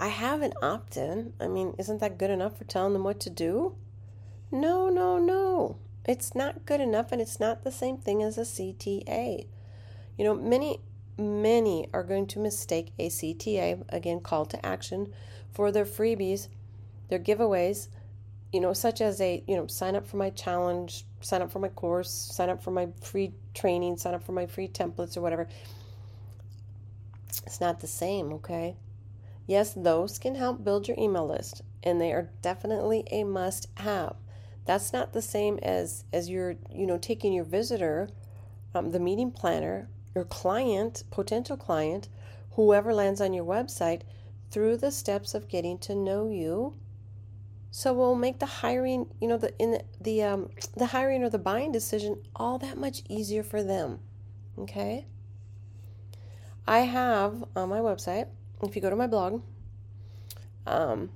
[0.00, 1.34] I have an opt in.
[1.38, 3.74] I mean, isn't that good enough for telling them what to do?
[4.50, 5.76] No, no, no.
[6.06, 9.46] It's not good enough, and it's not the same thing as a CTA.
[10.16, 10.80] You know, many
[11.18, 15.12] many are going to mistake a CTA, again, call to action,
[15.52, 16.48] for their freebies,
[17.08, 17.88] their giveaways,
[18.52, 21.58] you know, such as a, you know, sign up for my challenge, sign up for
[21.58, 25.20] my course, sign up for my free training, sign up for my free templates or
[25.20, 25.48] whatever.
[27.46, 28.76] It's not the same, okay?
[29.46, 34.16] Yes, those can help build your email list, and they are definitely a must have.
[34.64, 38.08] That's not the same as as you're, you know, taking your visitor,
[38.74, 42.08] um, the meeting planner, your client, potential client,
[42.52, 44.02] whoever lands on your website,
[44.50, 46.74] through the steps of getting to know you.
[47.70, 51.30] So we'll make the hiring, you know, the in the, the um the hiring or
[51.30, 54.00] the buying decision all that much easier for them.
[54.58, 55.06] Okay?
[56.66, 58.26] I have on my website,
[58.62, 59.42] if you go to my blog,
[60.66, 61.10] um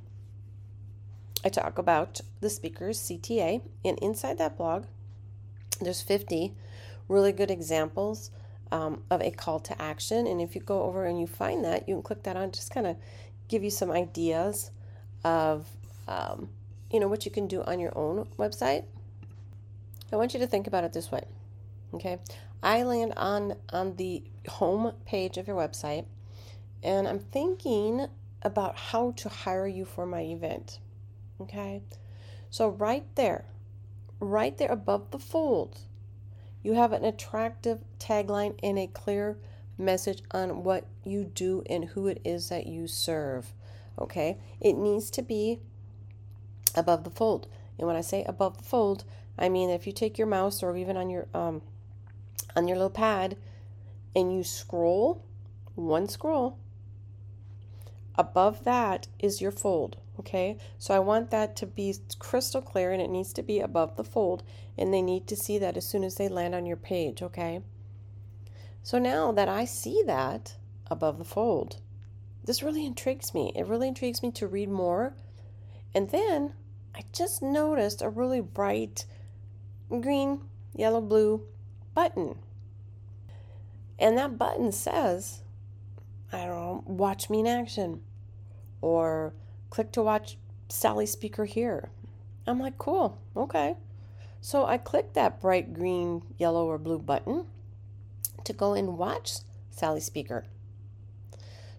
[1.45, 4.87] I talk about the speaker's CTA, and inside that blog,
[5.81, 6.55] there's 50
[7.07, 8.31] really good examples
[8.73, 10.27] um, of a call to action.
[10.27, 12.73] And if you go over and you find that, you can click that on, just
[12.73, 12.97] kind of
[13.49, 14.71] give you some ideas
[15.25, 15.69] of,
[16.09, 16.49] um,
[16.91, 18.85] you know, what you can do on your own website.
[20.13, 21.25] I want you to think about it this way.
[21.95, 22.19] Okay.
[22.63, 26.07] I land on, on the home page of your website
[26.83, 28.07] and I'm thinking
[28.43, 30.79] about how to hire you for my event.
[31.41, 31.83] Okay.
[32.51, 33.47] So right there,
[34.21, 35.79] right there above the fold,
[36.65, 39.37] you have an attractive tagline and a clear
[39.79, 43.53] message on what you do and who it is that you serve.
[43.99, 44.39] Okay?
[44.61, 45.61] It needs to be
[46.75, 47.47] above the fold.
[47.79, 49.05] And when I say above the fold,
[49.39, 51.63] I mean if you take your mouse or even on your um
[52.57, 53.37] on your little pad
[54.15, 55.25] and you scroll
[55.75, 56.57] one scroll
[58.15, 60.57] above that is your fold okay?
[60.79, 64.05] So i want that to be crystal clear and it needs to be above the
[64.05, 64.43] fold
[64.79, 67.61] and they need to see that as soon as they land on your page okay?
[68.83, 70.57] So now that i see that
[70.91, 71.81] above the fold
[72.45, 73.53] this really intrigues me.
[73.55, 75.15] It really intrigues me to read more.
[75.95, 76.55] And then
[76.95, 79.07] i just noticed a really bright
[79.89, 80.43] green
[80.75, 81.43] yellow blue
[81.95, 82.37] button.
[83.99, 85.43] And that button says
[86.33, 88.01] i don't know watch me in action
[88.81, 89.33] or
[89.75, 90.37] click to watch
[90.69, 91.91] Sally Speaker here.
[92.47, 93.75] I'm like, cool, okay.
[94.41, 97.47] So I click that bright green, yellow, or blue button
[98.45, 99.39] to go and watch
[99.73, 100.45] Sally Speaker.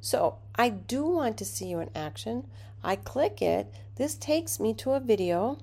[0.01, 2.47] So I do want to see you in action.
[2.83, 3.73] I click it.
[3.95, 5.57] This takes me to a video.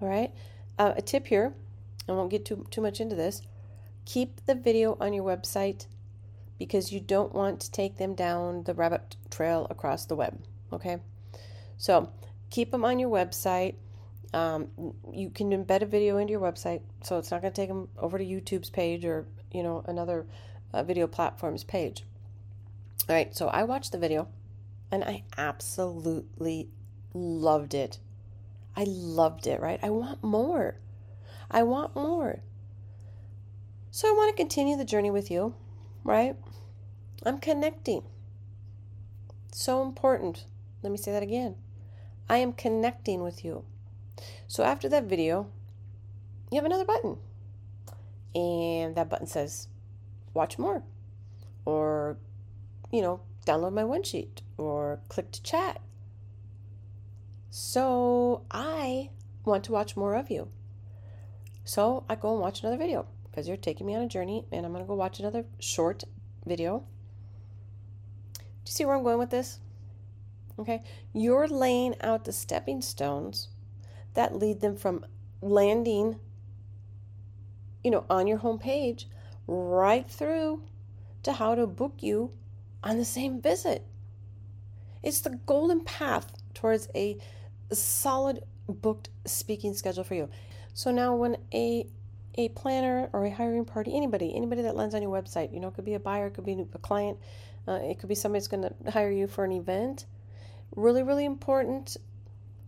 [0.00, 0.32] All right.
[0.78, 1.52] Uh, a tip here.
[2.08, 3.42] I won't get too too much into this.
[4.06, 5.86] Keep the video on your website
[6.58, 10.40] because you don't want to take them down the rabbit trail across the web.
[10.72, 10.98] Okay.
[11.78, 12.10] So
[12.50, 13.76] keep them on your website.
[14.34, 14.68] Um,
[15.10, 17.88] you can embed a video into your website, so it's not going to take them
[17.96, 20.26] over to YouTube's page or you know another
[20.74, 22.04] uh, video platform's page.
[23.08, 24.28] All right, so I watched the video,
[24.90, 26.68] and I absolutely
[27.14, 27.98] loved it.
[28.76, 29.60] I loved it.
[29.60, 30.76] Right, I want more.
[31.50, 32.40] I want more.
[33.90, 35.54] So I want to continue the journey with you,
[36.04, 36.36] right?
[37.24, 38.02] I'm connecting.
[39.52, 40.44] So important.
[40.82, 41.56] Let me say that again.
[42.28, 43.64] I am connecting with you.
[44.46, 45.48] So after that video,
[46.50, 47.18] you have another button.
[48.34, 49.68] And that button says,
[50.34, 50.82] watch more.
[51.64, 52.18] Or,
[52.92, 54.42] you know, download my one sheet.
[54.56, 55.80] Or click to chat.
[57.50, 59.10] So I
[59.44, 60.48] want to watch more of you.
[61.64, 64.64] So I go and watch another video because you're taking me on a journey and
[64.64, 66.04] I'm going to go watch another short
[66.46, 66.84] video.
[68.34, 69.60] Do you see where I'm going with this?
[70.58, 70.82] Okay.
[71.12, 73.48] You're laying out the stepping stones
[74.14, 75.04] that lead them from
[75.40, 76.18] landing,
[77.84, 79.04] you know, on your homepage
[79.46, 80.62] right through
[81.22, 82.32] to how to book you
[82.82, 83.86] on the same visit.
[85.02, 87.18] It's the golden path towards a
[87.72, 90.28] solid booked speaking schedule for you.
[90.74, 91.86] So now when a
[92.34, 95.68] a planner or a hiring party, anybody, anybody that lands on your website, you know,
[95.68, 97.18] it could be a buyer, it could be a client,
[97.66, 100.06] uh, it could be somebody that's going to hire you for an event.
[100.78, 101.96] Really, really important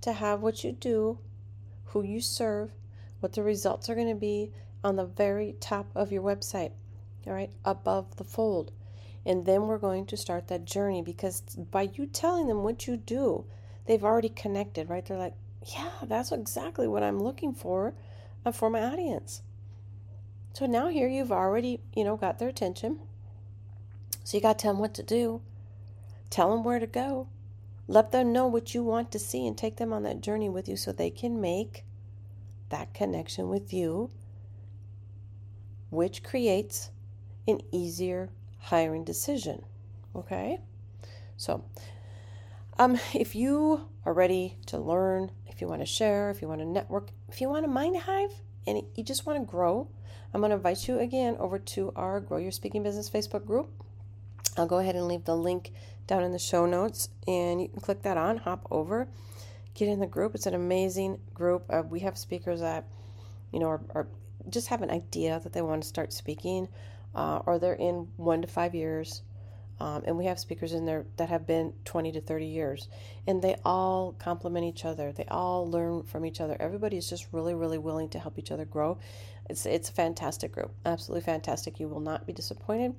[0.00, 1.20] to have what you do
[1.84, 2.72] who you serve,
[3.20, 4.50] what the results are going to be
[4.82, 6.72] on the very top of your website,
[7.24, 8.72] all right, above the fold.
[9.24, 12.96] And then we're going to start that journey because by you telling them what you
[12.96, 13.44] do,
[13.86, 15.06] they've already connected, right?
[15.06, 15.34] They're like,
[15.72, 17.94] yeah, that's exactly what I'm looking for
[18.44, 19.40] uh, for my audience.
[20.54, 22.98] So now here you've already, you know, got their attention.
[24.24, 25.42] So you got to tell them what to do,
[26.28, 27.28] tell them where to go,
[27.90, 30.69] let them know what you want to see and take them on that journey with
[30.69, 31.84] you so they can make
[32.69, 34.12] that connection with you,
[35.90, 36.90] which creates
[37.48, 39.64] an easier hiring decision.
[40.14, 40.60] Okay?
[41.37, 41.64] So,
[42.78, 46.60] um, if you are ready to learn, if you want to share, if you want
[46.60, 48.31] to network, if you want to mind hive,
[48.69, 49.88] and you just want to grow,
[50.32, 53.69] I'm going to invite you again over to our Grow Your Speaking Business Facebook group.
[54.56, 55.72] I'll go ahead and leave the link
[56.06, 59.08] down in the show notes, and you can click that on, hop over,
[59.75, 60.35] get in the group.
[60.35, 61.64] It's an amazing group.
[61.70, 62.85] Uh, we have speakers that,
[63.52, 64.08] you know, are, are,
[64.49, 66.69] just have an idea that they want to start speaking,
[67.14, 69.23] uh, or they're in one to five years.
[69.81, 72.88] Um, and we have speakers in there that have been 20 to 30 years,
[73.26, 75.11] and they all complement each other.
[75.11, 76.55] They all learn from each other.
[76.61, 78.99] Everybody is just really, really willing to help each other grow.
[79.49, 81.81] It's it's a fantastic group, absolutely fantastic.
[81.81, 82.94] You will not be disappointed.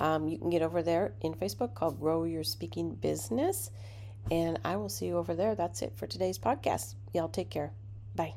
[0.00, 3.70] Um, you can get over there in Facebook called Grow Your Speaking Business.
[4.30, 5.54] And I will see you over there.
[5.54, 6.94] That's it for today's podcast.
[7.14, 7.72] Y'all take care.
[8.16, 8.34] Bye.